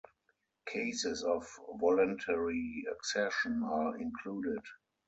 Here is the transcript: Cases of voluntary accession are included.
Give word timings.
Cases 0.65 1.23
of 1.23 1.47
voluntary 1.79 2.85
accession 2.91 3.61
are 3.61 3.95
included. 3.99 4.63